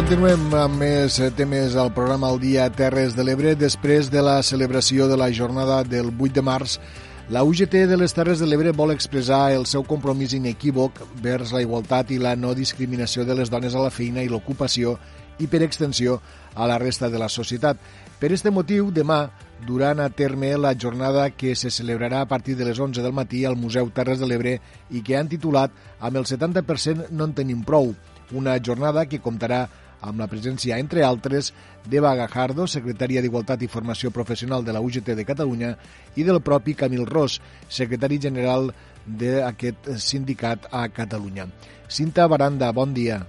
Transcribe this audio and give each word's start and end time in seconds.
continuem 0.00 0.54
amb 0.56 0.78
més 0.80 1.18
temes 1.36 1.74
al 1.76 1.90
programa 1.92 2.30
El 2.32 2.38
Dia 2.40 2.62
Terres 2.72 3.12
de 3.12 3.20
l'Ebre. 3.20 3.50
Després 3.52 4.08
de 4.08 4.22
la 4.24 4.38
celebració 4.40 5.04
de 5.10 5.16
la 5.20 5.26
jornada 5.28 5.82
del 5.84 6.08
8 6.08 6.38
de 6.38 6.44
març, 6.46 6.78
la 7.28 7.42
UGT 7.44 7.82
de 7.90 7.98
les 8.00 8.14
Terres 8.16 8.40
de 8.40 8.46
l'Ebre 8.48 8.72
vol 8.72 8.94
expressar 8.94 9.50
el 9.52 9.66
seu 9.68 9.84
compromís 9.84 10.32
inequívoc 10.32 11.02
vers 11.20 11.52
la 11.52 11.60
igualtat 11.60 12.14
i 12.14 12.16
la 12.16 12.32
no 12.32 12.54
discriminació 12.56 13.26
de 13.28 13.36
les 13.36 13.52
dones 13.52 13.76
a 13.76 13.82
la 13.84 13.90
feina 13.92 14.24
i 14.24 14.30
l'ocupació 14.32 14.94
i, 15.36 15.50
per 15.52 15.60
extensió, 15.66 16.16
a 16.54 16.64
la 16.70 16.78
resta 16.80 17.10
de 17.12 17.20
la 17.20 17.28
societat. 17.28 17.76
Per 18.22 18.32
este 18.32 18.48
motiu, 18.48 18.88
demà 18.88 19.26
duran 19.68 20.00
a 20.00 20.08
terme 20.08 20.54
la 20.56 20.72
jornada 20.72 21.28
que 21.28 21.52
se 21.52 21.68
celebrarà 21.68 22.22
a 22.22 22.30
partir 22.30 22.56
de 22.56 22.64
les 22.64 22.80
11 22.80 23.04
del 23.04 23.12
matí 23.12 23.44
al 23.44 23.60
Museu 23.60 23.92
Terres 23.92 24.18
de 24.18 24.32
l'Ebre 24.32 24.56
i 24.88 25.04
que 25.04 25.20
han 25.20 25.28
titulat 25.28 25.76
Amb 26.00 26.16
el 26.16 26.24
70% 26.24 27.10
no 27.12 27.28
en 27.28 27.36
tenim 27.36 27.60
prou, 27.68 27.92
una 28.32 28.56
jornada 28.64 29.04
que 29.04 29.20
comptarà 29.20 29.66
amb 30.00 30.20
la 30.20 30.28
presència, 30.30 30.78
entre 30.80 31.04
altres, 31.04 31.52
d'Eva 31.88 32.12
Gajardo, 32.18 32.66
secretària 32.68 33.22
d'Igualtat 33.22 33.62
i 33.62 33.70
Formació 33.70 34.10
Professional 34.14 34.64
de 34.64 34.72
la 34.72 34.80
UGT 34.80 35.14
de 35.16 35.26
Catalunya, 35.28 35.74
i 36.16 36.24
del 36.24 36.40
propi 36.44 36.74
Camil 36.74 37.06
Ros, 37.08 37.40
secretari 37.68 38.20
general 38.20 38.70
d'aquest 39.06 39.92
sindicat 40.00 40.68
a 40.72 40.86
Catalunya. 40.88 41.48
Cinta 41.88 42.26
Baranda, 42.28 42.72
bon 42.72 42.94
dia. 42.94 43.20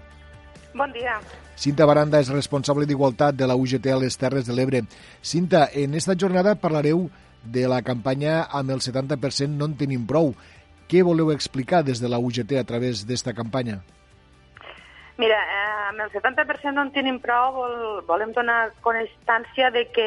Bon 0.73 0.91
dia. 0.95 1.17
Cinta 1.59 1.85
Baranda 1.85 2.21
és 2.23 2.31
responsable 2.31 2.87
d'Igualtat 2.87 3.35
de 3.35 3.47
la 3.47 3.57
UGT 3.59 3.91
a 3.91 3.99
les 4.01 4.17
Terres 4.17 4.47
de 4.47 4.55
l'Ebre. 4.55 4.85
Cinta, 5.21 5.67
en 5.73 5.95
esta 5.99 6.15
jornada 6.15 6.55
parlareu 6.55 7.09
de 7.43 7.67
la 7.67 7.81
campanya 7.81 8.43
amb 8.49 8.71
el 8.71 8.81
70% 8.81 9.57
no 9.57 9.67
en 9.69 9.75
tenim 9.77 10.05
prou. 10.07 10.33
Què 10.87 11.03
voleu 11.03 11.31
explicar 11.31 11.83
des 11.87 12.01
de 12.01 12.09
la 12.09 12.19
UGT 12.19 12.57
a 12.59 12.67
través 12.67 13.05
d'esta 13.07 13.33
campanya? 13.33 13.81
Mira, 15.21 15.37
eh, 15.37 15.87
amb 15.89 16.01
el 16.01 16.09
70% 16.09 16.73
no 16.73 16.81
en 16.87 16.89
tenim 16.95 17.19
prou, 17.21 17.51
vol, 17.53 17.73
volem 18.07 18.31
donar 18.33 18.71
constància 18.81 19.69
de 19.69 19.83
que 19.93 20.05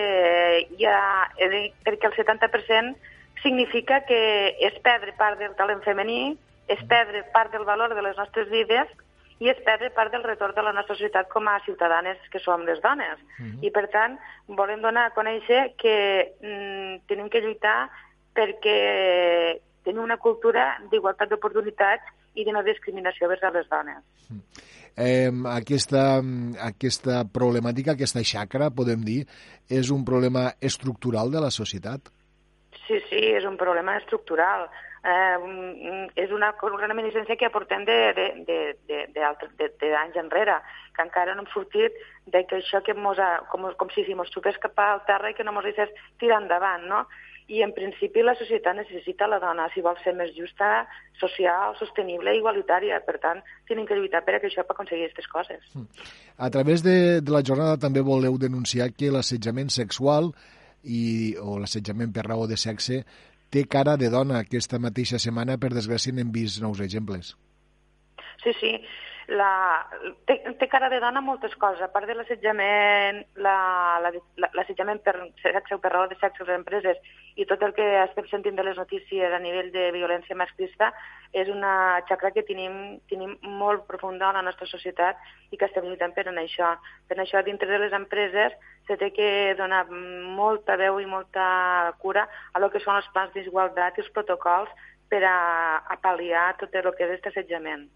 ha, 0.90 1.28
eh, 1.38 1.68
perquè 1.86 2.08
el 2.08 2.16
70% 2.16 2.96
significa 3.44 4.00
que 4.08 4.18
és 4.58 4.74
perdre 4.82 5.14
part 5.14 5.38
del 5.38 5.54
talent 5.54 5.84
femení, 5.86 6.34
és 6.66 6.82
perdre 6.90 7.22
part 7.36 7.52
del 7.54 7.62
valor 7.68 7.94
de 7.94 8.02
les 8.02 8.18
nostres 8.18 8.50
vides 8.50 8.90
i 9.38 9.52
és 9.52 9.60
perdre 9.62 9.92
part 9.94 10.10
del 10.10 10.26
retorn 10.26 10.56
de 10.56 10.66
la 10.66 10.74
nostra 10.74 10.96
societat 10.96 11.30
com 11.30 11.46
a 11.46 11.60
ciutadanes 11.62 12.18
que 12.32 12.42
som 12.42 12.66
les 12.66 12.82
dones. 12.82 13.14
Uh 13.38 13.44
-huh. 13.44 13.58
I, 13.62 13.70
per 13.70 13.86
tant, 13.94 14.18
volem 14.48 14.82
donar 14.82 15.06
a 15.06 15.14
conèixer 15.14 15.76
que 15.76 16.34
mm, 16.42 17.06
tenim 17.06 17.28
que 17.30 17.40
lluitar 17.40 17.88
perquè 18.34 19.60
tenim 19.84 20.02
una 20.02 20.16
cultura 20.16 20.80
d'igualtat 20.90 21.28
d'oportunitats 21.28 22.02
i 22.34 22.44
de 22.44 22.54
no 22.54 22.64
discriminació 22.66 23.30
vers 23.30 23.44
les 23.54 23.68
dones. 23.70 24.02
Eh, 24.96 25.30
aquesta, 25.50 26.22
aquesta 26.62 27.24
problemàtica, 27.34 27.92
aquesta 27.94 28.22
xacra, 28.22 28.70
podem 28.70 29.02
dir, 29.06 29.24
és 29.68 29.90
un 29.90 30.04
problema 30.06 30.52
estructural 30.62 31.32
de 31.34 31.42
la 31.42 31.50
societat? 31.50 32.10
Sí, 32.86 33.00
sí, 33.08 33.20
és 33.34 33.44
un 33.48 33.56
problema 33.58 33.96
estructural. 33.98 34.68
Eh, 35.04 35.36
és 36.16 36.30
una, 36.32 36.54
una 36.64 36.86
reminiscència 36.86 37.36
que 37.36 37.46
aportem 37.50 37.84
d'anys 37.84 40.16
enrere, 40.22 40.54
que 40.96 41.04
encara 41.04 41.34
no 41.34 41.42
hem 41.42 41.50
sortit 41.52 41.92
de 42.32 42.40
que 42.48 42.56
això 42.62 42.80
que 42.86 42.94
mos 42.94 43.18
ha, 43.20 43.44
com, 43.50 43.66
com 43.76 43.88
si 43.92 44.04
si 44.06 44.14
mos 44.16 44.32
cap 44.62 44.78
al 44.80 45.04
terra 45.04 45.30
i 45.30 45.34
que 45.34 45.44
no 45.44 45.52
mos 45.52 45.66
deixés 45.66 45.90
tirar 46.22 46.40
endavant, 46.40 46.88
no? 46.88 47.04
I 47.48 47.60
en 47.62 47.74
principi 47.76 48.22
la 48.24 48.34
societat 48.38 48.76
necessita 48.78 49.26
la 49.28 49.38
dona 49.42 49.66
si 49.74 49.82
vol 49.84 49.98
ser 50.00 50.14
més 50.16 50.32
justa, 50.36 50.86
social, 51.20 51.74
sostenible 51.76 52.32
i 52.32 52.40
igualitària. 52.40 53.02
Per 53.04 53.18
tant, 53.20 53.42
tenim 53.68 53.84
que 53.88 53.98
lluitar 53.98 54.24
per 54.24 54.38
això 54.38 54.64
per 54.64 54.76
aconseguir 54.76 55.10
aquestes 55.10 55.28
coses. 55.28 55.60
Hmm. 55.74 55.86
A 56.38 56.48
través 56.50 56.82
de, 56.86 57.20
de 57.20 57.34
la 57.34 57.44
jornada 57.44 57.76
també 57.80 58.00
voleu 58.00 58.38
denunciar 58.40 58.90
que 58.96 59.12
l'assetjament 59.12 59.68
sexual 59.74 60.32
i, 60.84 61.36
o 61.40 61.58
l'assetjament 61.60 62.12
per 62.16 62.26
raó 62.30 62.48
de 62.48 62.56
sexe 62.56 63.02
té 63.52 63.66
cara 63.68 63.98
de 64.00 64.08
dona. 64.10 64.40
Aquesta 64.40 64.80
mateixa 64.80 65.20
setmana, 65.20 65.60
per 65.60 65.74
desgràcia, 65.74 66.16
n'hem 66.16 66.32
vist 66.32 66.64
nous 66.64 66.80
exemples. 66.80 67.34
Sí, 68.42 68.52
sí 68.60 68.72
la, 69.28 69.86
té, 70.28 70.36
té 70.58 70.68
cara 70.68 70.90
de 70.92 70.98
dona 71.00 71.22
moltes 71.24 71.54
coses, 71.60 71.80
a 71.82 71.88
part 71.92 72.06
de 72.08 72.16
l'assetjament, 72.16 73.22
l'assetjament 73.40 75.00
la, 75.00 75.14
la, 75.14 75.30
per 75.40 75.54
sexe 75.54 75.76
o 75.76 75.80
per 75.80 75.92
raó 75.92 76.08
de 76.10 76.18
sexe 76.20 76.44
les 76.44 76.58
empreses 76.58 77.00
i 77.40 77.46
tot 77.48 77.62
el 77.64 77.72
que 77.74 77.86
estem 78.02 78.28
sentint 78.30 78.56
de 78.58 78.66
les 78.66 78.76
notícies 78.76 79.32
a 79.32 79.40
nivell 79.42 79.72
de 79.74 79.88
violència 79.96 80.36
masclista 80.36 80.92
és 81.32 81.48
una 81.50 82.02
xacra 82.08 82.30
que 82.34 82.44
tenim, 82.46 83.00
tenim 83.10 83.34
molt 83.42 83.88
profunda 83.88 84.28
a 84.28 84.36
la 84.36 84.44
nostra 84.46 84.68
societat 84.70 85.18
i 85.50 85.58
que 85.58 85.66
estem 85.66 85.88
lluitant 85.88 86.14
per 86.14 86.28
en 86.30 86.38
això. 86.38 86.74
Per 87.08 87.18
això, 87.18 87.42
dintre 87.42 87.70
de 87.70 87.80
les 87.82 87.96
empreses, 87.96 88.54
se 88.86 88.98
té 89.00 89.10
que 89.16 89.28
donar 89.58 89.86
molta 89.90 90.76
veu 90.76 91.00
i 91.00 91.08
molta 91.08 91.94
cura 91.98 92.28
a 92.52 92.60
lo 92.60 92.70
que 92.70 92.82
són 92.84 93.00
els 93.00 93.08
plans 93.16 93.32
d'igualtat 93.34 93.98
i 93.98 94.04
els 94.04 94.12
protocols 94.14 94.70
per 95.14 95.22
a, 95.28 95.36
a 95.86 95.96
pal·liar 96.02 96.48
tot 96.58 96.74
el 96.74 96.90
que 96.96 97.06
és 97.06 97.12
aquest 97.12 97.30
assetjament. 97.30 97.86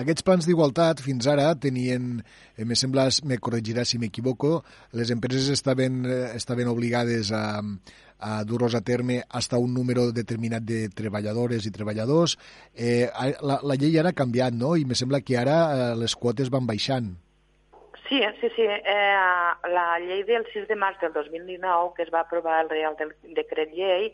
Aquests 0.00 0.24
plans 0.24 0.48
d'igualtat 0.48 1.02
fins 1.04 1.28
ara 1.28 1.50
tenien, 1.60 2.14
eh, 2.56 2.64
me 2.64 2.78
sembla, 2.78 3.10
me 3.28 3.36
corregirà 3.42 3.84
si 3.84 4.00
m'equivoco, 4.00 4.62
les 4.96 5.12
empreses 5.12 5.50
estaven, 5.52 6.04
eh, 6.08 6.22
estaven 6.38 6.70
obligades 6.72 7.32
a, 7.36 7.60
a 8.18 8.38
dur-los 8.48 8.74
a 8.74 8.80
terme 8.80 9.20
hasta 9.28 9.60
un 9.60 9.74
número 9.74 10.08
determinat 10.16 10.64
de 10.64 10.86
treballadores 10.88 11.66
i 11.68 11.74
treballadors. 11.74 12.38
Eh, 12.72 13.04
la, 13.44 13.60
la 13.60 13.76
llei 13.76 13.98
ara 14.00 14.14
ha 14.14 14.20
canviat, 14.22 14.56
no? 14.56 14.74
I 14.76 14.88
me 14.88 14.96
sembla 14.96 15.20
que 15.20 15.36
ara 15.36 15.58
eh, 15.74 15.92
les 16.00 16.16
quotes 16.16 16.52
van 16.52 16.68
baixant. 16.68 17.12
Sí, 18.06 18.22
sí, 18.40 18.48
sí. 18.54 18.64
Eh, 18.64 19.18
la 19.74 19.86
llei 19.98 20.22
del 20.24 20.46
6 20.52 20.68
de 20.70 20.78
març 20.78 21.02
del 21.02 21.12
2019, 21.12 21.92
que 21.96 22.06
es 22.06 22.14
va 22.14 22.22
aprovar 22.22 22.62
el 22.62 22.70
Real 22.70 22.96
Decret 23.34 23.74
Llei, 23.74 24.12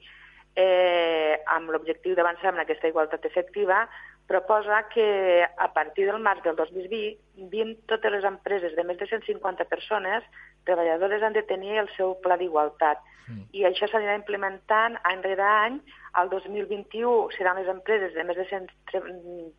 eh, 0.56 1.40
amb 1.46 1.70
l'objectiu 1.70 2.14
d'avançar 2.14 2.52
en 2.52 2.60
aquesta 2.62 2.88
igualtat 2.88 3.24
efectiva, 3.24 3.86
proposa 4.26 4.88
que 4.88 5.44
a 5.44 5.72
partir 5.72 6.06
del 6.06 6.20
març 6.22 6.42
del 6.44 6.56
2020 6.56 7.86
totes 7.90 8.12
les 8.12 8.24
empreses 8.24 8.76
de 8.76 8.84
més 8.84 8.98
de 8.98 9.08
150 9.10 9.64
persones 9.68 10.24
treballadores 10.64 11.22
han 11.22 11.34
de 11.36 11.42
tenir 11.42 11.78
el 11.82 11.90
seu 11.96 12.14
pla 12.22 12.38
d'igualtat. 12.40 13.02
Mm. 13.28 13.42
I 13.58 13.66
això 13.68 13.88
s'anirà 13.90 14.14
implementant 14.18 14.96
any 15.10 15.22
rere 15.26 15.48
any. 15.48 15.80
Al 16.20 16.28
2021 16.28 17.32
seran 17.36 17.56
les 17.56 17.68
empreses 17.72 18.12
de 18.14 18.24
més 18.28 18.36
de 18.36 18.44
100 18.48 18.68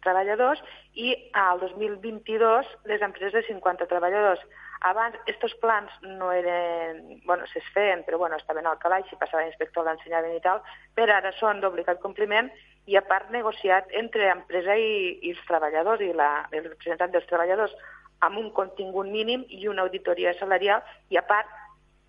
treballadors 0.06 0.62
i 0.94 1.16
al 1.34 1.60
2022 1.64 2.70
les 2.92 3.02
empreses 3.02 3.34
de 3.34 3.48
50 3.48 3.90
treballadors. 3.90 4.44
Abans, 4.84 5.16
aquests 5.24 5.56
plans 5.64 5.92
no 6.04 6.32
eren... 6.36 7.22
Bueno, 7.26 7.48
es 7.48 7.72
feien, 7.74 8.04
però 8.04 8.20
bueno, 8.20 8.36
estaven 8.36 8.68
al 8.68 8.80
calaix 8.82 9.08
i 9.12 9.20
passava 9.20 9.46
l'inspector, 9.46 9.86
l'ensenyaven 9.88 10.36
i 10.36 10.44
tal, 10.44 10.60
però 10.98 11.16
ara 11.18 11.32
són 11.40 11.64
d'obligat 11.64 12.02
compliment 12.04 12.52
i 12.92 12.98
a 13.00 13.04
part 13.08 13.32
negociat 13.32 13.88
entre 13.96 14.28
empresa 14.32 14.76
i, 14.76 15.20
i 15.24 15.32
els 15.32 15.44
treballadors 15.48 16.04
i 16.04 16.12
la, 16.16 16.32
el 16.52 16.66
representant 16.68 17.14
dels 17.14 17.28
treballadors 17.30 17.76
amb 18.24 18.40
un 18.40 18.50
contingut 18.56 19.08
mínim 19.12 19.46
i 19.50 19.68
una 19.72 19.86
auditoria 19.88 20.34
salarial 20.40 20.84
i 21.12 21.20
a 21.20 21.24
part 21.28 21.48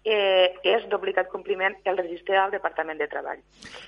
eh, 0.05 0.53
és 0.67 0.85
d'obligat 0.91 1.31
compliment 1.33 1.77
el 1.89 1.99
registre 1.99 2.37
del 2.37 2.57
Departament 2.59 3.01
de 3.01 3.09
Treball. 3.11 3.41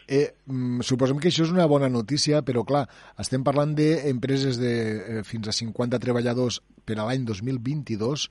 Eh, 0.08 0.28
mm, 0.46 0.86
suposem 0.86 1.20
que 1.20 1.28
això 1.30 1.44
és 1.44 1.52
una 1.52 1.66
bona 1.70 1.90
notícia, 1.92 2.42
però 2.46 2.64
clar, 2.64 2.86
estem 3.20 3.44
parlant 3.44 3.74
d'empreses 3.76 4.60
de 4.62 4.74
eh, 4.76 5.24
fins 5.28 5.50
a 5.50 5.56
50 5.58 6.00
treballadors 6.02 6.62
per 6.86 6.98
a 6.98 7.08
l'any 7.08 7.26
2022 7.28 8.30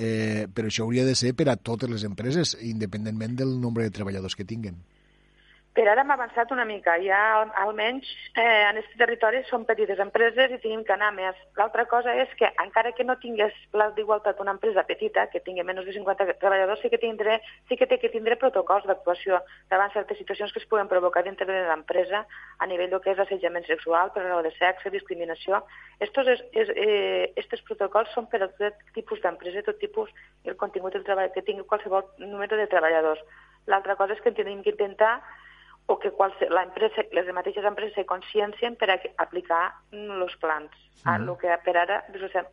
eh, 0.00 0.48
però 0.54 0.70
això 0.70 0.86
hauria 0.86 1.04
de 1.04 1.14
ser 1.18 1.34
per 1.36 1.50
a 1.52 1.58
totes 1.60 1.90
les 1.92 2.06
empreses, 2.08 2.56
independentment 2.64 3.36
del 3.36 3.58
nombre 3.60 3.84
de 3.84 3.92
treballadors 3.94 4.34
que 4.38 4.48
tinguen. 4.48 4.80
Per 5.70 5.84
ara 5.86 6.02
hem 6.02 6.10
avançat 6.10 6.50
una 6.50 6.64
mica. 6.66 6.96
Ja 6.98 7.18
almenys 7.62 8.08
eh, 8.34 8.42
en 8.42 8.78
aquest 8.80 8.96
territori 8.98 9.42
són 9.46 9.62
petites 9.68 10.00
empreses 10.02 10.50
i 10.50 10.58
tenim 10.64 10.80
que 10.86 10.94
anar 10.96 11.12
més. 11.14 11.36
L'altra 11.58 11.84
cosa 11.90 12.14
és 12.18 12.30
que 12.38 12.48
encara 12.64 12.90
que 12.96 13.04
no 13.06 13.14
tingués 13.22 13.54
pla 13.70 13.86
d'igualtat 13.94 14.40
una 14.42 14.56
empresa 14.56 14.82
petita, 14.88 15.28
que 15.30 15.42
tingui 15.44 15.62
menys 15.62 15.86
de 15.86 15.94
50 15.94 16.26
treballadors, 16.40 16.82
sí 16.82 16.90
que, 16.90 16.98
tindré, 16.98 17.36
sí 17.68 17.78
que 17.78 17.86
té 17.86 18.00
que 18.02 18.10
tindre 18.10 18.38
protocols 18.40 18.88
d'actuació 18.90 19.38
davant 19.70 19.94
certes 19.94 20.18
situacions 20.18 20.50
que 20.52 20.58
es 20.58 20.66
puguen 20.66 20.90
provocar 20.90 21.22
dintre 21.22 21.46
de 21.46 21.60
l'empresa 21.68 22.24
a 22.58 22.66
nivell 22.66 22.90
del 22.90 23.02
que 23.04 23.14
és 23.14 23.22
assetjament 23.22 23.68
sexual, 23.68 24.10
per 24.10 24.24
raó 24.26 24.42
de 24.42 24.50
sexe, 24.56 24.90
discriminació. 24.90 25.62
Estos, 26.02 26.32
és, 26.34 26.42
és, 26.50 26.72
eh, 26.74 27.30
estos 27.38 27.62
protocols 27.68 28.10
són 28.16 28.26
per 28.26 28.42
a 28.42 28.50
tot 28.58 28.82
tipus 28.98 29.22
d'empresa, 29.22 29.62
tot 29.62 29.78
tipus 29.78 30.10
i 30.42 30.50
el 30.50 30.58
contingut 30.58 30.98
del 30.98 31.06
treball 31.06 31.30
que 31.30 31.46
tingui 31.46 31.62
qualsevol 31.70 32.10
número 32.18 32.58
de 32.58 32.66
treballadors. 32.66 33.22
L'altra 33.70 33.94
cosa 33.94 34.18
és 34.18 34.24
que 34.24 34.34
tenim 34.34 34.64
que 34.66 34.74
intentar 34.74 35.20
o 35.86 35.98
que 35.98 36.12
la 36.50 36.62
empresa, 36.62 37.02
les 37.12 37.26
mateixes 37.34 37.64
empreses 37.64 37.94
se 37.94 38.06
consciencien 38.06 38.76
per 38.76 38.90
a 38.92 39.00
aplicar 39.18 39.74
els 39.92 40.36
plans. 40.38 40.70
Mm. 41.04 41.08
-hmm. 41.10 41.30
el 41.30 41.38
que 41.38 41.48
per 41.64 41.76
ara, 41.76 42.04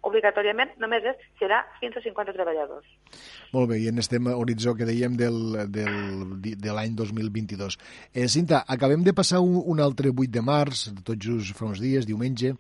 obligatòriament, 0.02 0.72
només 0.80 1.04
és, 1.04 1.16
serà 1.40 1.66
fins 1.80 1.98
a 1.98 2.02
50 2.02 2.34
treballadors. 2.34 2.86
Molt 3.52 3.70
bé, 3.70 3.80
i 3.80 3.88
en 3.88 3.98
este 3.98 4.18
horitzó 4.18 4.74
que 4.76 4.86
dèiem 4.86 5.18
del, 5.18 5.72
del, 5.72 6.42
de 6.42 6.72
l'any 6.72 6.96
2022. 6.96 7.78
Eh, 8.14 8.28
Cinta, 8.28 8.64
acabem 8.68 9.04
de 9.04 9.14
passar 9.14 9.40
un, 9.40 9.62
un 9.66 9.80
altre 9.80 10.10
8 10.10 10.32
de 10.32 10.42
març, 10.42 10.94
tot 11.04 11.18
just 11.20 11.56
fa 11.58 11.66
uns 11.66 11.82
dies, 11.82 12.06
diumenge. 12.06 12.56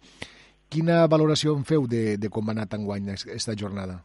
Quina 0.69 1.07
valoració 1.07 1.55
en 1.55 1.63
feu 1.63 1.87
de, 1.87 2.17
de 2.17 2.29
com 2.29 2.45
va 2.45 2.51
anar 2.51 2.67
enguany 2.71 3.09
aquesta 3.09 3.55
jornada? 3.55 4.03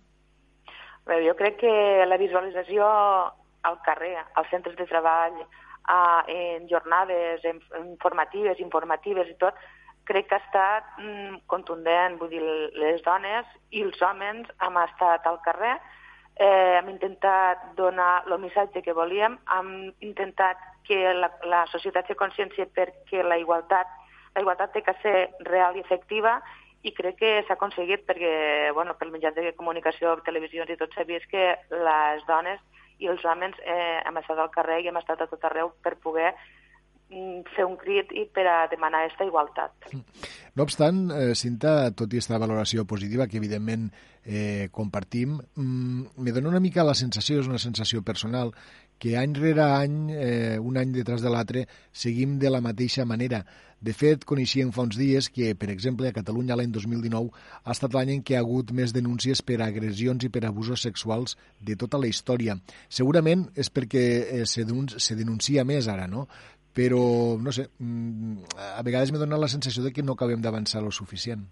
Bé, 1.07 1.19
jo 1.27 1.35
crec 1.35 1.59
que 1.59 2.07
la 2.07 2.17
visualització 2.17 2.87
al 3.63 3.79
carrer, 3.83 4.17
als 4.35 4.49
centres 4.51 4.77
de 4.77 4.87
treball, 4.87 5.43
a, 5.85 6.25
en 6.29 6.69
jornades 6.69 7.45
informatives, 7.45 8.61
informatives 8.61 9.31
i 9.31 9.39
tot, 9.41 9.57
crec 10.05 10.29
que 10.29 10.37
ha 10.37 10.43
estat 10.43 10.89
mm, 10.99 11.43
contundent. 11.47 12.19
Vull 12.21 12.33
dir, 12.33 12.43
les 12.79 13.03
dones 13.07 13.49
i 13.71 13.85
els 13.87 14.03
homes 14.03 14.51
hem 14.63 14.79
estat 14.85 15.27
al 15.27 15.41
carrer, 15.47 15.77
eh, 16.37 16.79
hem 16.79 16.91
intentat 16.95 17.73
donar 17.79 18.25
el 18.27 18.39
missatge 18.43 18.83
que 18.83 18.97
volíem, 18.97 19.39
hem 19.57 19.93
intentat 20.01 20.59
que 20.87 21.15
la, 21.15 21.31
la 21.47 21.65
societat 21.71 22.09
se 22.09 22.19
consciència 22.19 22.67
perquè 22.75 23.23
la 23.23 23.39
igualtat, 23.39 23.87
la 24.35 24.43
igualtat 24.43 24.73
té 24.75 24.83
que 24.83 24.97
ser 25.03 25.17
real 25.47 25.77
i 25.77 25.85
efectiva 25.85 26.41
i 26.83 26.93
crec 26.97 27.19
que 27.21 27.33
s'ha 27.47 27.55
aconseguit 27.55 28.07
perquè, 28.09 28.73
bueno, 28.75 28.97
pel 28.99 29.13
mitjà 29.15 29.31
de 29.37 29.53
comunicació, 29.59 30.17
televisions 30.27 30.71
i 30.71 30.79
tot 30.81 30.97
vist 31.07 31.29
que 31.31 31.53
les 31.71 32.25
dones 32.27 32.61
i 32.99 33.09
els 33.11 33.25
homes 33.25 33.55
eh, 33.65 34.01
hem 34.07 34.19
estat 34.19 34.39
al 34.39 34.51
carrer 34.55 34.83
i 34.83 34.89
hem 34.91 34.99
estat 34.99 35.23
a 35.23 35.31
tot 35.31 35.45
arreu 35.45 35.73
per 35.83 35.97
poder 36.03 36.33
Mm, 37.13 37.43
fer 37.53 37.67
un 37.69 37.75
crit 37.77 38.09
i 38.17 38.23
per 38.33 38.47
a 38.49 38.55
demanar 38.73 39.03
aquesta 39.03 39.27
igualtat. 39.29 39.91
No 40.57 40.65
obstant, 40.65 41.11
eh, 41.13 41.35
Cinta, 41.37 41.91
tot 41.97 42.13
i 42.13 42.19
aquesta 42.19 42.39
valoració 42.41 42.87
positiva, 42.89 43.27
que 43.29 43.37
evidentment 43.37 43.91
eh, 44.25 44.69
compartim, 44.73 45.39
mm, 45.57 46.17
me 46.17 46.33
dona 46.33 46.49
una 46.49 46.61
mica 46.61 46.85
la 46.85 46.97
sensació, 46.97 47.41
és 47.41 47.49
una 47.49 47.61
sensació 47.61 48.03
personal, 48.03 48.55
que 49.03 49.17
any 49.19 49.35
rere 49.35 49.65
any, 49.67 49.99
eh, 50.15 50.59
un 50.63 50.77
any 50.79 50.93
detrás 50.95 51.23
de 51.25 51.31
l'altre, 51.35 51.67
seguim 51.91 52.39
de 52.39 52.51
la 52.55 52.61
mateixa 52.63 53.03
manera. 53.05 53.43
De 53.83 53.91
fet, 53.99 54.23
coneixíem 54.23 54.71
fa 54.71 54.85
uns 54.87 54.95
dies 54.95 55.27
que, 55.27 55.57
per 55.59 55.73
exemple, 55.73 56.07
a 56.07 56.15
Catalunya 56.15 56.55
l'any 56.55 56.71
2019 56.71 57.33
ha 57.65 57.75
estat 57.75 57.97
l'any 57.97 58.13
en 58.15 58.23
què 58.23 58.37
ha 58.39 58.45
hagut 58.45 58.71
més 58.71 58.95
denúncies 58.95 59.43
per 59.43 59.59
agressions 59.65 60.23
i 60.23 60.31
per 60.31 60.45
abusos 60.47 60.87
sexuals 60.87 61.35
de 61.59 61.75
tota 61.75 61.99
la 61.99 62.07
història. 62.07 62.55
Segurament 62.87 63.49
és 63.59 63.73
perquè 63.75 64.05
eh, 64.23 64.45
se, 64.47 64.63
denuncia 65.19 65.67
més 65.67 65.91
ara, 65.91 66.07
no? 66.07 66.29
però, 66.73 67.03
no 67.43 67.53
sé, 67.53 67.67
mm, 67.83 68.55
a 68.79 68.87
vegades 68.87 69.11
m'he 69.11 69.19
donat 69.21 69.43
la 69.43 69.51
sensació 69.51 69.83
de 69.83 69.91
que 69.93 70.07
no 70.07 70.15
acabem 70.15 70.41
d'avançar 70.41 70.81
lo 70.81 70.95
suficient. 70.95 71.43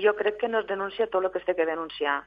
Jo 0.00 0.14
crec 0.14 0.38
que 0.38 0.48
no 0.48 0.60
es 0.62 0.68
denuncia 0.70 1.08
tot 1.10 1.24
el 1.24 1.32
que 1.34 1.42
es 1.42 1.44
té 1.44 1.56
que 1.58 1.66
denunciar. 1.66 2.20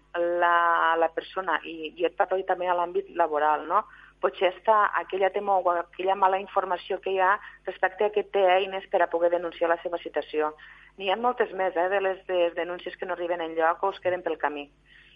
La, 0.43 0.93
la 0.99 1.07
persona, 1.15 1.55
i, 1.63 1.93
i 1.95 2.05
et 2.05 2.19
parlo 2.19 2.37
també 2.43 2.67
a 2.67 2.75
l'àmbit 2.75 3.15
laboral, 3.15 3.63
no? 3.69 3.85
Potser 4.25 4.49
està 4.49 4.77
aquella 5.01 5.29
temor 5.29 5.61
o 5.61 5.75
aquella 5.75 6.17
mala 6.17 6.41
informació 6.41 6.97
que 7.03 7.13
hi 7.13 7.21
ha 7.21 7.35
respecte 7.67 8.07
a 8.07 8.13
que 8.15 8.25
té 8.33 8.41
eines 8.57 8.87
per 8.89 9.03
a 9.05 9.11
poder 9.13 9.29
denunciar 9.35 9.69
la 9.69 9.77
seva 9.83 10.01
situació. 10.01 10.55
N'hi 10.97 11.11
ha 11.13 11.19
moltes 11.19 11.53
més 11.53 11.77
eh, 11.77 11.87
de 11.93 12.01
les, 12.01 12.25
de 12.25 12.49
denúncies 12.57 12.97
que 12.97 13.05
no 13.05 13.13
arriben 13.13 13.43
en 13.45 13.53
lloc 13.59 13.83
o 13.83 13.93
es 13.93 14.01
queden 14.01 14.25
pel 14.25 14.39
camí. 14.41 14.69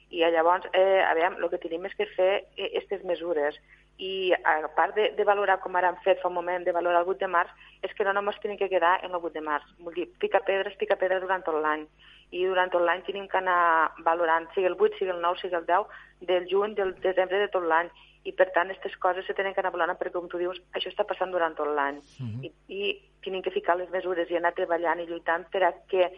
I 0.09 0.23
llavors, 0.33 0.65
eh, 0.73 1.01
a 1.05 1.13
veure, 1.17 1.37
el 1.37 1.49
que 1.49 1.61
tenim 1.61 1.85
és 1.85 1.95
que 1.97 2.09
fer 2.15 2.31
aquestes 2.69 3.03
mesures 3.05 3.57
i 3.99 4.31
a 4.33 4.55
part 4.75 4.95
de, 4.95 5.09
de 5.17 5.25
valorar, 5.27 5.59
com 5.59 5.75
ara 5.75 5.89
hem 5.91 5.97
fet 6.05 6.21
fa 6.21 6.29
un 6.31 6.37
moment, 6.37 6.63
de 6.63 6.73
valorar 6.75 7.01
el 7.03 7.09
8 7.11 7.19
de 7.25 7.29
març, 7.33 7.51
és 7.83 7.91
que 7.95 8.05
no 8.07 8.13
només 8.15 8.37
tenim 8.41 8.57
que 8.57 8.69
quedar 8.71 8.95
en 9.03 9.11
el 9.11 9.19
8 9.19 9.33
de 9.35 9.43
març. 9.43 9.65
Vull 9.83 9.97
dir, 9.97 10.07
pica 10.23 10.39
pedres, 10.47 10.77
pica 10.79 10.97
pedres 11.01 11.21
durant 11.25 11.43
tot 11.45 11.59
l'any. 11.59 11.83
I 12.31 12.45
durant 12.47 12.71
tot 12.71 12.85
l'any 12.85 13.03
tenim 13.05 13.27
que 13.27 13.41
anar 13.41 13.91
valorant, 14.05 14.47
sigui 14.53 14.69
el 14.69 14.77
8, 14.79 15.01
sigui 15.01 15.11
el 15.11 15.19
9, 15.25 15.41
sigui 15.41 15.59
el 15.59 15.67
10, 15.67 15.99
del 16.31 16.47
juny, 16.49 16.77
del 16.79 16.95
desembre 17.03 17.43
de 17.43 17.51
tot 17.51 17.67
l'any. 17.67 17.91
I, 18.27 18.33
per 18.35 18.49
tant, 18.55 18.67
aquestes 18.67 18.97
coses 18.99 19.25
se 19.25 19.33
tenen 19.33 19.53
que 19.55 19.61
anar 19.63 19.71
valorant 19.71 19.97
perquè, 19.97 20.13
com 20.17 20.27
tu 20.27 20.37
dius, 20.41 20.59
això 20.75 20.91
està 20.91 21.05
passant 21.07 21.31
durant 21.31 21.55
tot 21.55 21.67
l'any. 21.67 21.97
Uh 22.19 22.23
mhm. 22.23 22.39
-huh. 22.41 22.51
I, 22.67 22.75
I 22.83 23.01
tenim 23.23 23.41
que 23.41 23.51
ficar 23.51 23.77
les 23.77 23.89
mesures 23.89 24.29
i 24.29 24.37
anar 24.37 24.53
treballant 24.53 24.99
i 24.99 25.07
lluitant 25.07 25.45
per 25.51 25.63
a 25.63 25.73
que 25.87 26.11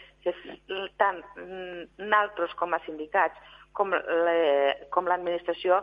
tant 0.98 1.22
nosaltres 1.98 2.54
com 2.56 2.74
a 2.74 2.80
sindicats 2.86 3.38
com 3.74 5.08
l'administració 5.08 5.82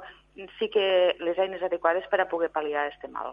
sí 0.59 0.69
que 0.71 1.17
les 1.19 1.39
eines 1.39 1.63
adequades 1.63 2.05
per 2.11 2.21
a 2.23 2.29
poder 2.31 2.51
pal·liar 2.55 2.85
aquest 2.87 3.09
mal. 3.11 3.33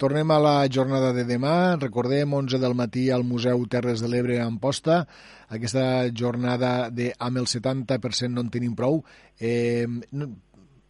Tornem 0.00 0.30
a 0.34 0.38
la 0.42 0.54
jornada 0.72 1.12
de 1.14 1.22
demà. 1.28 1.76
Recordem, 1.78 2.32
11 2.34 2.58
del 2.58 2.74
matí 2.74 3.10
al 3.10 3.22
Museu 3.22 3.62
Terres 3.70 4.02
de 4.02 4.08
l'Ebre 4.10 4.40
a 4.40 4.48
Amposta. 4.48 5.04
Aquesta 5.48 6.08
jornada 6.10 6.90
de 6.90 7.12
amb 7.18 7.38
el 7.38 7.46
70% 7.46 8.34
no 8.34 8.42
en 8.42 8.50
tenim 8.50 8.74
prou. 8.74 9.04
Eh, 9.38 9.86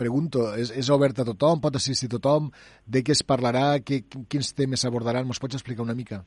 pregunto, 0.00 0.48
és, 0.56 0.72
és 0.72 0.90
oberta 0.90 1.22
a 1.22 1.28
tothom? 1.28 1.60
Pot 1.62 1.76
assistir 1.76 2.08
tothom? 2.10 2.48
De 2.88 3.04
què 3.04 3.12
es 3.16 3.24
parlarà? 3.26 3.66
Que, 3.84 4.02
quins 4.32 4.54
temes 4.56 4.86
s'abordaran? 4.86 5.28
Mos 5.28 5.42
pots 5.42 5.60
explicar 5.60 5.84
una 5.84 5.98
mica? 5.98 6.24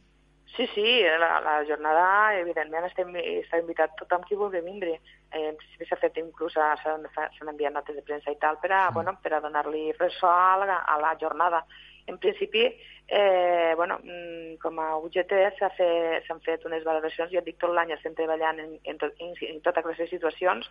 Sí, 0.56 0.68
sí, 0.76 1.02
la, 1.20 1.40
la 1.42 1.54
jornada, 1.66 2.04
evidentment, 2.38 2.86
està, 2.86 3.06
està 3.40 3.58
invitat 3.58 3.96
tothom 3.98 4.22
qui 4.28 4.38
vulgui 4.38 4.62
vindre. 4.62 5.00
Eh, 5.34 5.50
s'ha 5.90 5.98
fet 5.98 6.20
inclús, 6.22 6.54
s'han 6.54 7.50
enviat 7.50 7.74
notes 7.74 7.98
de 7.98 8.04
premsa 8.06 8.30
i 8.30 8.38
tal, 8.42 8.60
per 8.62 8.70
a, 8.70 8.84
mm. 8.92 8.94
bueno, 9.00 9.16
per 9.24 9.34
a 9.34 9.42
donar-li 9.42 9.88
ressò 9.98 10.30
a 10.30 10.60
la, 10.62 10.78
a 10.86 11.00
la 11.02 11.16
jornada. 11.22 11.64
En 12.06 12.20
principi, 12.22 12.68
eh, 13.08 13.74
bueno, 13.76 14.00
mm, 14.04 14.56
com 14.62 14.80
a 14.80 14.98
UGT 14.98 15.34
s'han 15.60 15.74
fet, 15.78 16.30
fet 16.46 16.66
unes 16.66 16.84
valoracions, 16.88 17.32
jo 17.32 17.42
dic 17.44 17.60
tot 17.60 17.74
l'any 17.76 17.92
estem 17.94 18.16
treballant 18.16 18.60
en, 18.60 18.78
en, 18.84 19.00
tot, 19.02 19.14
en, 19.20 19.34
en 19.50 19.62
totes 19.66 19.86
les 19.86 20.10
situacions, 20.10 20.70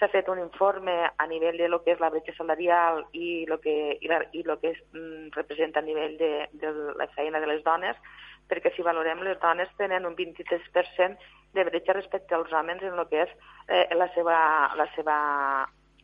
s'ha 0.00 0.08
fet 0.08 0.28
un 0.32 0.40
informe 0.40 0.94
a 1.06 1.26
nivell 1.30 1.58
de 1.60 1.68
lo 1.68 1.82
que 1.84 1.92
és 1.94 2.00
la 2.00 2.10
bretxa 2.10 2.34
salarial 2.38 3.04
i 3.12 3.44
lo 3.50 3.60
que, 3.60 3.98
i 4.00 4.10
la, 4.10 4.22
i 4.32 4.42
lo 4.42 4.58
que 4.60 4.72
es, 4.72 4.80
mm, 4.92 5.34
representa 5.36 5.80
a 5.80 5.86
nivell 5.86 6.16
de, 6.18 6.32
de 6.52 6.72
la 6.98 7.08
feina 7.14 7.40
de 7.40 7.50
les 7.52 7.62
dones, 7.64 8.00
perquè 8.48 8.72
si 8.74 8.84
valorem 8.84 9.22
les 9.24 9.38
dones 9.40 9.70
tenen 9.78 10.06
un 10.08 10.16
23% 10.16 11.20
de 11.54 11.64
bretxa 11.68 11.94
respecte 11.94 12.34
als 12.34 12.52
homes 12.52 12.82
en 12.82 12.98
el 12.98 13.06
que 13.12 13.22
és 13.22 13.36
eh, 13.68 13.86
la 13.94 14.08
seva, 14.16 14.38
la 14.76 14.88
seva, 14.96 15.18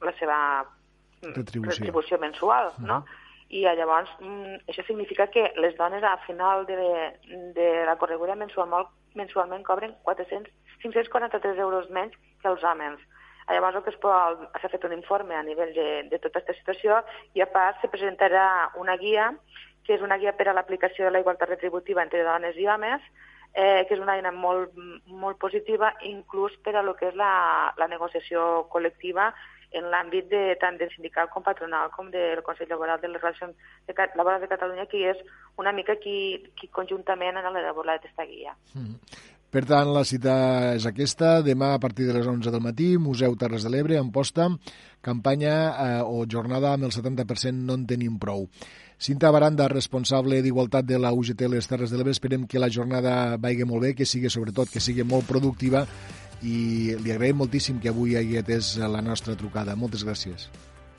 la 0.01 0.15
seva 0.21 0.39
mm, 0.63 1.35
retribució, 1.35 1.73
retribució 1.73 2.19
mensual, 2.19 2.71
uh 2.77 2.79
-huh. 2.79 2.87
no? 2.87 3.05
I 3.51 3.65
llavors 3.67 4.11
mm, 4.21 4.61
això 4.71 4.85
significa 4.87 5.27
que 5.35 5.49
les 5.59 5.77
dones 5.79 6.05
al 6.07 6.21
final 6.27 6.67
de, 6.67 6.77
de 7.57 7.71
la 7.87 7.97
correguda 7.99 8.37
mensual, 8.39 8.87
mensualment 9.19 9.65
cobren 9.67 9.97
400, 10.07 10.53
543 10.83 11.59
euros 11.59 11.91
menys 11.91 12.15
que 12.43 12.49
els 12.49 12.63
homes. 12.63 13.01
Llavors 13.51 13.81
el 13.81 13.83
que 13.83 13.95
s'ha 13.99 14.71
fet 14.71 14.85
un 14.87 14.95
informe 14.95 15.35
a 15.35 15.43
nivell 15.43 15.73
de, 15.75 15.89
de 16.13 16.19
tota 16.23 16.39
aquesta 16.39 16.55
situació 16.61 17.01
i 17.35 17.43
a 17.43 17.49
part 17.51 17.81
se 17.83 17.91
presentarà 17.91 18.71
una 18.79 18.95
guia 19.01 19.33
que 19.87 19.97
és 19.97 20.05
una 20.07 20.21
guia 20.23 20.37
per 20.39 20.47
a 20.47 20.55
l'aplicació 20.55 21.09
de 21.09 21.11
la 21.11 21.23
igualtat 21.25 21.51
retributiva 21.51 22.05
entre 22.05 22.23
dones 22.23 22.55
i 22.61 22.69
homes, 22.71 23.03
eh, 23.55 23.83
que 23.89 23.97
és 23.97 24.03
una 24.03 24.15
eina 24.15 24.31
molt, 24.31 24.77
molt 25.07 25.41
positiva, 25.43 25.91
inclús 26.07 26.55
per 26.63 26.77
a 26.77 26.85
lo 26.87 26.95
que 26.95 27.09
és 27.11 27.17
la, 27.19 27.73
la 27.81 27.89
negociació 27.91 28.69
col·lectiva 28.71 29.33
en 29.73 29.91
l'àmbit 29.93 30.29
de, 30.31 30.43
tant 30.61 30.79
del 30.81 30.91
sindical 30.95 31.29
com 31.31 31.45
patronal 31.47 31.91
com 31.95 32.11
del 32.11 32.43
Consell 32.47 32.71
Laboral 32.71 33.01
de 33.01 33.11
les 33.13 33.23
Relacions 33.23 33.55
de, 33.87 33.95
Laborals 34.19 34.43
de 34.43 34.51
Catalunya, 34.51 34.87
que 34.91 35.05
és 35.13 35.21
una 35.59 35.73
mica 35.73 35.97
qui, 36.03 36.41
qui 36.59 36.71
conjuntament 36.75 37.39
han 37.39 37.51
elaborat 37.55 38.03
aquesta 38.03 38.27
guia. 38.27 38.57
Mm. 38.75 39.27
Per 39.51 39.65
tant, 39.67 39.89
la 39.91 40.05
cita 40.07 40.33
és 40.77 40.85
aquesta, 40.87 41.41
demà 41.43 41.73
a 41.75 41.81
partir 41.83 42.07
de 42.07 42.15
les 42.15 42.27
11 42.27 42.53
del 42.55 42.63
matí, 42.63 42.93
Museu 43.03 43.35
Terres 43.35 43.65
de 43.67 43.73
l'Ebre, 43.75 43.97
Amposta, 43.99 44.47
campanya 45.03 45.55
eh, 45.71 45.89
o 46.07 46.23
jornada 46.31 46.71
amb 46.77 46.87
el 46.87 46.95
70% 46.95 47.67
no 47.67 47.75
en 47.75 47.83
tenim 47.91 48.15
prou. 48.23 48.47
Cinta 49.01 49.33
Baranda, 49.35 49.67
responsable 49.73 50.39
d'Igualtat 50.45 50.87
de 50.87 51.01
la 51.03 51.11
UGT 51.17 51.49
Les 51.51 51.67
Terres 51.67 51.91
de 51.91 51.99
l'Ebre, 51.99 52.15
esperem 52.15 52.47
que 52.47 52.63
la 52.63 52.71
jornada 52.71 53.37
vagi 53.43 53.67
molt 53.67 53.89
bé, 53.89 53.95
que 53.99 54.07
sigui 54.07 54.31
sobretot 54.31 54.71
que 54.71 54.83
sigui 54.85 55.03
molt 55.03 55.27
productiva 55.27 55.83
i 56.43 56.97
li 57.01 57.13
agraïm 57.13 57.41
moltíssim 57.43 57.81
que 57.81 57.91
avui 57.93 58.17
hagi 58.17 58.39
atès 58.41 58.77
la 58.81 59.03
nostra 59.05 59.37
trucada. 59.37 59.77
Moltes 59.77 60.05
gràcies. 60.07 60.49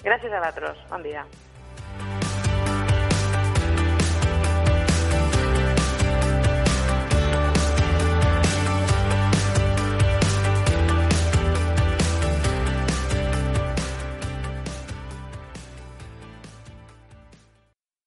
Gràcies 0.03 0.33
a 0.33 0.39
vosaltres. 0.41 0.77
Bon 0.89 1.03
dia. 1.05 1.25